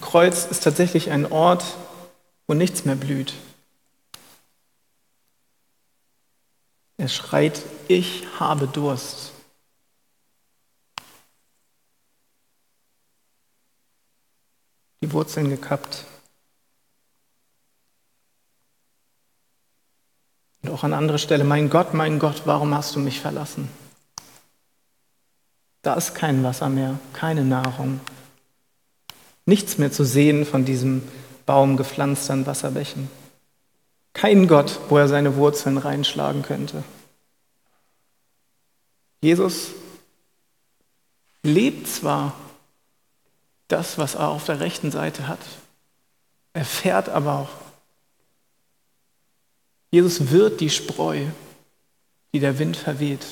[0.00, 1.76] Kreuz ist tatsächlich ein Ort,
[2.48, 3.34] wo nichts mehr blüht.
[6.96, 9.30] Er schreit, ich habe Durst.
[15.00, 16.04] Die Wurzeln gekappt.
[20.62, 23.68] Und auch an anderer Stelle, mein Gott, mein Gott, warum hast du mich verlassen?
[25.88, 28.00] Da ist kein Wasser mehr, keine Nahrung.
[29.46, 31.00] Nichts mehr zu sehen von diesem
[31.46, 33.08] Baum gepflanzt an Wasserbächen.
[34.12, 36.84] Kein Gott, wo er seine Wurzeln reinschlagen könnte.
[39.22, 39.68] Jesus
[41.42, 42.34] lebt zwar
[43.68, 45.40] das, was er auf der rechten Seite hat,
[46.52, 47.50] er fährt aber auch.
[49.90, 51.24] Jesus wird die Spreu,
[52.34, 53.24] die der Wind verweht.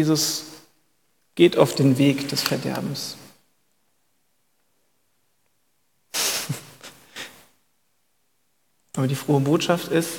[0.00, 0.44] Jesus
[1.34, 3.16] geht auf den Weg des Verderbens.
[8.96, 10.12] Aber die frohe Botschaft ist,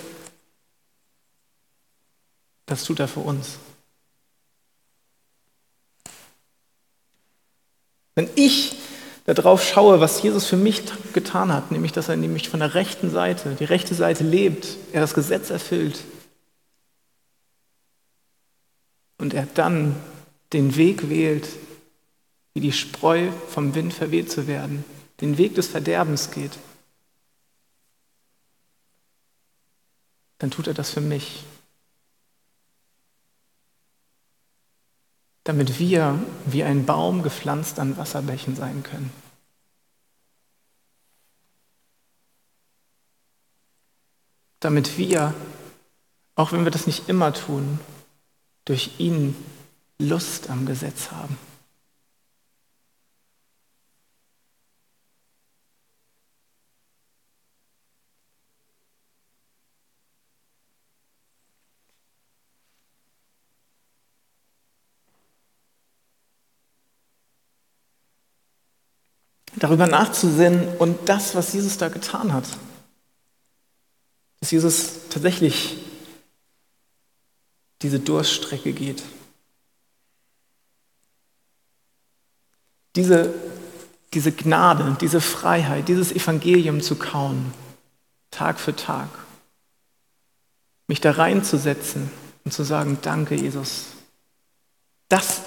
[2.68, 3.58] das tut er für uns.
[8.14, 8.76] Wenn ich
[9.26, 13.10] darauf schaue, was Jesus für mich getan hat, nämlich dass er nämlich von der rechten
[13.10, 16.04] Seite, die rechte Seite lebt, er das Gesetz erfüllt
[19.22, 19.96] und er dann
[20.52, 21.48] den Weg wählt,
[22.54, 24.84] wie die Spreu vom Wind verweht zu werden,
[25.22, 26.58] den Weg des Verderbens geht,
[30.40, 31.44] dann tut er das für mich.
[35.44, 39.12] Damit wir wie ein Baum gepflanzt an Wasserbächen sein können.
[44.60, 45.34] Damit wir,
[46.36, 47.80] auch wenn wir das nicht immer tun,
[48.66, 49.36] durch ihn
[50.00, 51.38] Lust am Gesetz haben.
[69.62, 72.46] darüber nachzusinnen und das, was Jesus da getan hat.
[74.40, 75.78] Dass Jesus tatsächlich
[77.82, 79.04] diese Durststrecke geht.
[82.96, 83.34] Diese,
[84.14, 87.54] diese Gnade, diese Freiheit, dieses Evangelium zu kauen,
[88.32, 89.10] Tag für Tag.
[90.88, 92.12] Mich da reinzusetzen
[92.44, 93.88] und zu sagen, danke Jesus.
[95.10, 95.42] Das,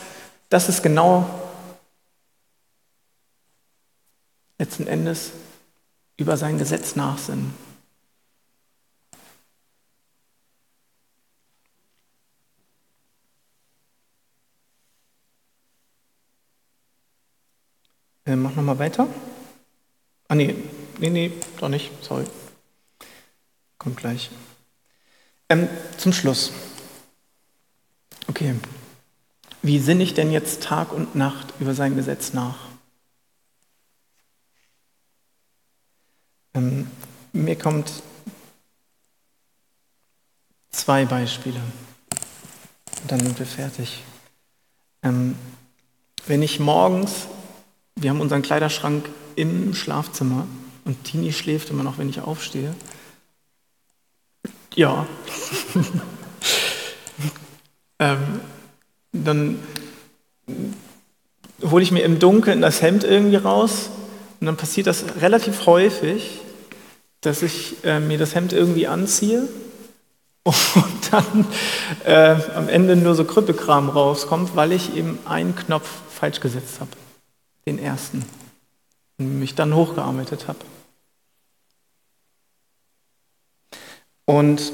[0.49, 1.29] das ist genau
[4.59, 5.33] letzten Endes
[6.17, 7.53] über sein Gesetz nachsinnen.
[18.35, 19.07] Äh, mach nochmal weiter.
[20.27, 20.57] Ah, nee,
[20.99, 22.25] nee, nee, doch nicht, sorry.
[23.79, 24.31] Kommt gleich.
[25.49, 25.69] Ähm,
[25.99, 26.51] zum Schluss.
[28.27, 28.57] Okay.
[29.63, 32.57] Wie sinne ich denn jetzt Tag und Nacht über sein Gesetz nach?
[36.55, 36.91] Ähm,
[37.33, 38.03] mir kommt
[40.73, 41.61] zwei Beispiele.
[43.07, 44.03] Dann sind wir fertig.
[45.03, 45.37] Ähm,
[46.27, 47.29] wenn ich morgens,
[47.97, 50.47] wir haben unseren Kleiderschrank im Schlafzimmer
[50.85, 52.75] und Tini schläft immer noch, wenn ich aufstehe.
[54.75, 55.07] Ja.
[57.99, 58.41] ähm,
[59.13, 59.59] dann
[61.63, 63.91] hole ich mir im Dunkeln das Hemd irgendwie raus
[64.41, 66.41] und dann passiert das relativ häufig,
[67.21, 69.49] dass ich äh, mir das Hemd irgendwie anziehe
[70.45, 71.47] und dann
[72.05, 76.91] äh, am Ende nur so Krüppelkram rauskommt, weil ich eben einen Knopf falsch gesetzt habe,
[77.67, 78.25] den ersten,
[79.19, 80.59] und mich dann hochgearbeitet habe.
[84.27, 84.73] Und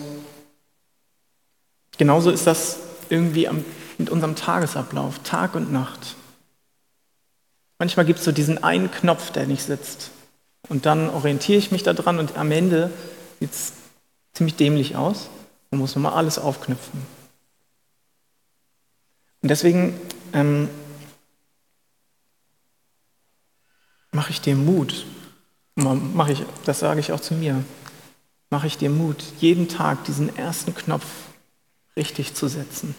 [1.99, 2.78] genauso ist das
[3.09, 3.64] irgendwie am,
[3.99, 6.16] mit unserem Tagesablauf, Tag und Nacht.
[7.78, 10.11] Manchmal gibt es so diesen einen Knopf, der nicht sitzt.
[10.68, 12.91] Und dann orientiere ich mich daran und am Ende
[13.41, 13.72] sieht es
[14.32, 15.28] ziemlich dämlich aus
[15.70, 17.05] und muss nochmal alles aufknüpfen.
[19.43, 19.99] Und deswegen
[20.32, 20.68] ähm,
[24.12, 25.06] mache ich dir Mut,
[25.74, 27.64] mache ich, das sage ich auch zu mir,
[28.50, 31.06] mache ich dir Mut, jeden Tag diesen ersten Knopf
[31.96, 32.94] richtig zu setzen.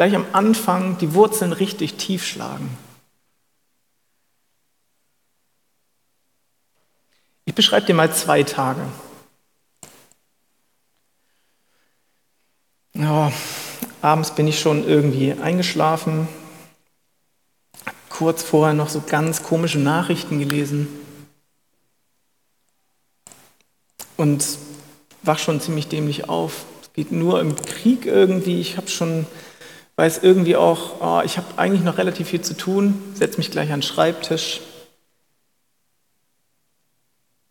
[0.00, 2.74] gleich am Anfang die Wurzeln richtig tief schlagen.
[7.44, 8.80] Ich beschreibe dir mal zwei Tage.
[13.00, 13.32] Ja,
[14.02, 16.28] abends bin ich schon irgendwie eingeschlafen,
[18.10, 20.86] kurz vorher noch so ganz komische Nachrichten gelesen
[24.18, 24.44] und
[25.22, 26.66] wach schon ziemlich dämlich auf.
[26.82, 28.60] Es geht nur im Krieg irgendwie.
[28.60, 29.26] Ich habe schon,
[29.96, 33.72] weiß irgendwie auch, oh, ich habe eigentlich noch relativ viel zu tun, setze mich gleich
[33.72, 34.60] an den Schreibtisch,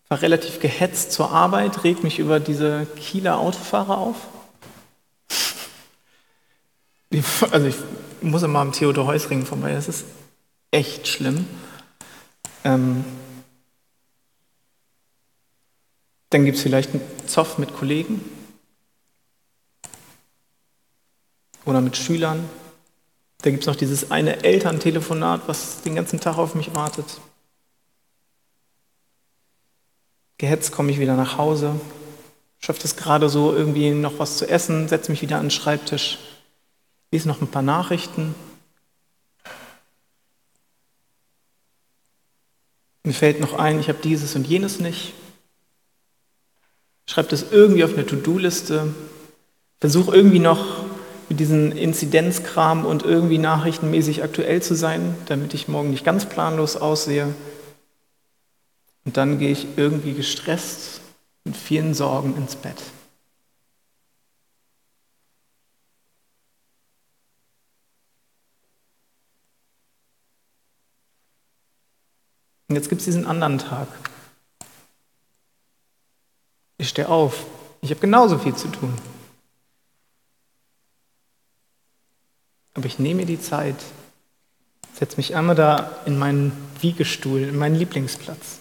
[0.09, 4.27] war relativ gehetzt zur Arbeit, regt mich über diese Kieler Autofahrer auf.
[7.11, 7.75] Also ich
[8.21, 10.05] muss immer am Theodor Heusring vorbei, das ist
[10.71, 11.47] echt schlimm.
[12.63, 13.03] Ähm,
[16.29, 18.23] dann gibt es vielleicht einen Zoff mit Kollegen
[21.65, 22.47] oder mit Schülern.
[23.41, 27.19] Da gibt es noch dieses eine Elterntelefonat, was den ganzen Tag auf mich wartet.
[30.37, 31.79] Gehetzt komme ich wieder nach Hause,
[32.59, 36.17] schaffe es gerade so, irgendwie noch was zu essen, setze mich wieder an den Schreibtisch,
[37.11, 38.35] lese noch ein paar Nachrichten.
[43.03, 45.13] Mir fällt noch ein, ich habe dieses und jenes nicht.
[47.07, 48.93] Schreibe das irgendwie auf eine To-Do-Liste,
[49.79, 50.83] versuche irgendwie noch
[51.27, 56.75] mit diesem Inzidenzkram und irgendwie nachrichtenmäßig aktuell zu sein, damit ich morgen nicht ganz planlos
[56.75, 57.33] aussehe.
[59.05, 61.01] Und dann gehe ich irgendwie gestresst
[61.45, 62.77] mit vielen Sorgen ins Bett.
[72.69, 73.87] Und jetzt gibt es diesen anderen Tag.
[76.77, 77.45] Ich stehe auf.
[77.81, 78.93] Ich habe genauso viel zu tun.
[82.75, 83.75] Aber ich nehme mir die Zeit,
[84.93, 88.59] setze mich einmal da in meinen Wiegestuhl, in meinen Lieblingsplatz.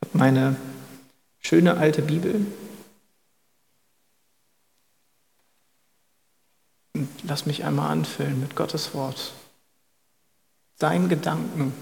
[0.00, 0.56] Habe meine
[1.40, 2.46] schöne alte Bibel
[6.94, 9.32] und lass mich einmal anfüllen mit Gottes Wort
[10.78, 11.72] deinen Gedanken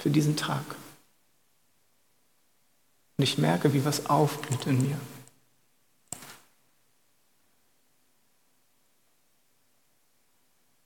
[0.00, 0.64] für diesen Tag.
[3.16, 4.98] Und ich merke, wie was aufblüht in mir.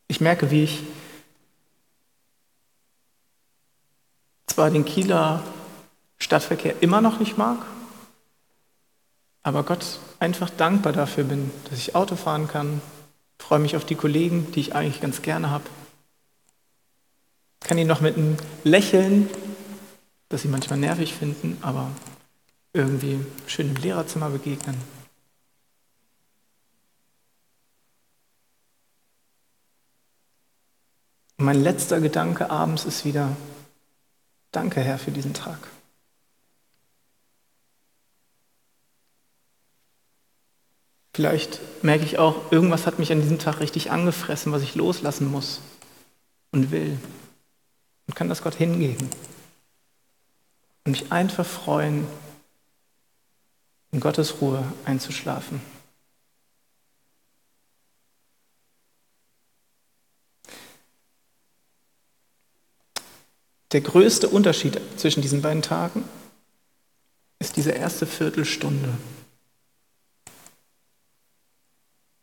[0.06, 0.82] Ich merke, wie ich
[4.46, 5.42] zwar den Kieler
[6.18, 7.58] Stadtverkehr immer noch nicht mag,
[9.42, 12.82] aber Gott einfach dankbar dafür bin, dass ich Auto fahren kann,
[13.38, 15.64] freue mich auf die Kollegen, die ich eigentlich ganz gerne habe
[17.60, 19.28] kann ihn noch mit einem Lächeln,
[20.28, 21.90] das sie manchmal nervig finden, aber
[22.72, 24.76] irgendwie schön im Lehrerzimmer begegnen.
[31.36, 33.36] Und mein letzter Gedanke abends ist wieder,
[34.52, 35.58] danke Herr für diesen Tag.
[41.14, 45.30] Vielleicht merke ich auch, irgendwas hat mich an diesem Tag richtig angefressen, was ich loslassen
[45.30, 45.60] muss
[46.52, 46.98] und will
[48.10, 49.08] und kann das Gott hingeben
[50.84, 52.08] und mich einfach freuen,
[53.92, 55.60] in Gottes Ruhe einzuschlafen.
[63.70, 66.02] Der größte Unterschied zwischen diesen beiden Tagen
[67.38, 68.92] ist diese erste Viertelstunde.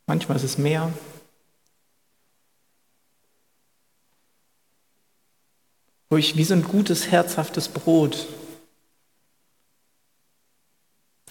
[0.06, 0.92] Manchmal ist es mehr,
[6.10, 8.26] wo ich wie so ein gutes, herzhaftes Brot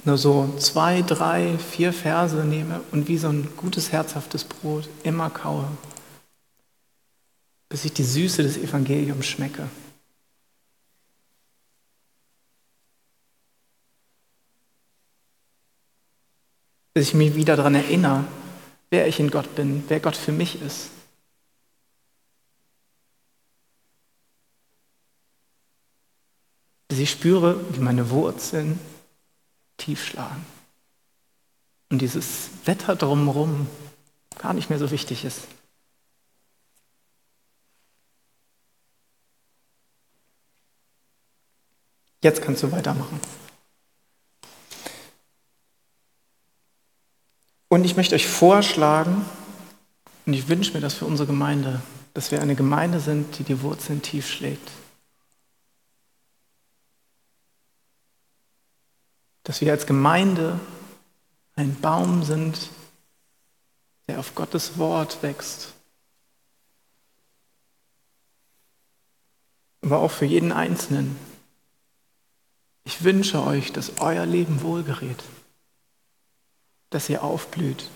[0.07, 5.29] nur so zwei, drei, vier Verse nehme und wie so ein gutes, herzhaftes Brot immer
[5.29, 5.67] kaue,
[7.67, 9.69] bis ich die Süße des Evangeliums schmecke.
[16.93, 18.23] Bis ich mich wieder daran erinnere,
[18.89, 20.89] wer ich in Gott bin, wer Gott für mich ist.
[26.87, 28.79] Dass ich spüre, wie meine Wurzeln
[29.77, 30.45] tief schlagen.
[31.89, 33.67] Und dieses Wetter drumherum
[34.37, 35.41] gar nicht mehr so wichtig ist.
[42.21, 43.19] Jetzt kannst du weitermachen.
[47.69, 49.25] Und ich möchte euch vorschlagen,
[50.25, 51.81] und ich wünsche mir das für unsere Gemeinde,
[52.13, 54.71] dass wir eine Gemeinde sind, die die Wurzeln tief schlägt.
[59.47, 60.59] Dass wir als Gemeinde
[61.55, 62.69] ein Baum sind,
[64.09, 65.73] der auf Gottes Wort wächst.
[69.81, 71.17] Aber auch für jeden Einzelnen.
[72.83, 75.23] Ich wünsche euch, dass euer Leben wohlgerät.
[76.89, 77.89] dass ihr aufblüht.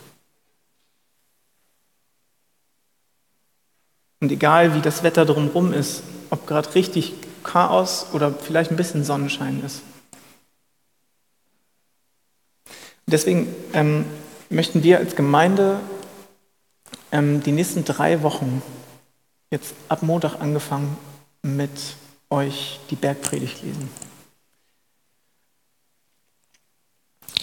[4.20, 9.06] Und egal wie das Wetter drumherum ist, ob gerade richtig Chaos oder vielleicht ein bisschen
[9.06, 9.82] Sonnenschein ist.
[13.12, 14.06] Deswegen ähm,
[14.50, 15.80] möchten wir als Gemeinde
[17.12, 18.62] ähm, die nächsten drei Wochen,
[19.52, 20.98] jetzt ab Montag angefangen,
[21.42, 21.96] mit
[22.30, 23.90] euch die Bergpredigt lesen.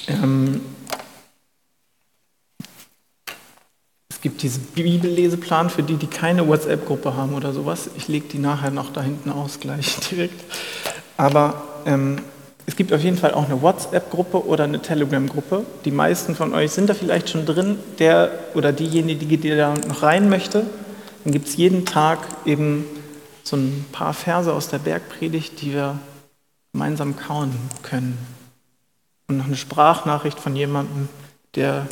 [0.07, 0.63] Ähm,
[4.09, 7.91] es gibt diesen Bibelleseplan für die, die keine WhatsApp-Gruppe haben oder sowas.
[7.97, 10.43] Ich lege die nachher noch da hinten aus, gleich direkt.
[11.19, 12.23] Aber ähm,
[12.69, 15.65] es gibt auf jeden Fall auch eine WhatsApp-Gruppe oder eine Telegram-Gruppe.
[15.87, 17.79] Die meisten von euch sind da vielleicht schon drin.
[17.99, 20.67] Der oder diejenige, die da noch rein möchte,
[21.25, 22.85] dann gibt es jeden Tag eben
[23.43, 25.99] so ein paar Verse aus der Bergpredigt, die wir
[26.75, 28.19] gemeinsam kauen können.
[29.29, 31.09] Und noch eine Sprachnachricht von jemandem,
[31.55, 31.87] der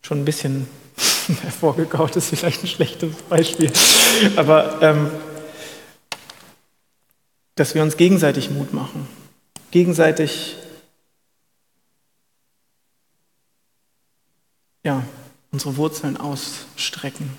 [0.00, 0.66] schon ein bisschen
[1.42, 3.70] hervorgegaut ist, vielleicht ein schlechtes Beispiel.
[4.36, 5.10] Aber ähm,
[7.54, 9.06] dass wir uns gegenseitig Mut machen
[9.72, 10.56] gegenseitig
[14.84, 15.02] ja,
[15.50, 17.36] unsere Wurzeln ausstrecken.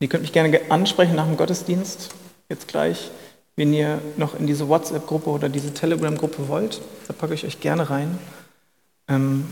[0.00, 2.10] Ihr könnt mich gerne ansprechen nach dem Gottesdienst,
[2.50, 3.10] jetzt gleich,
[3.56, 6.82] wenn ihr noch in diese WhatsApp-Gruppe oder diese Telegram-Gruppe wollt.
[7.06, 8.18] Da packe ich euch gerne rein.
[9.08, 9.46] Ähm,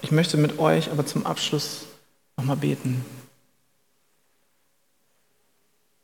[0.00, 1.86] ich möchte mit euch aber zum Abschluss
[2.36, 3.04] nochmal beten.